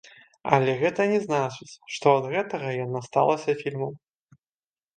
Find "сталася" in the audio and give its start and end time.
3.11-3.59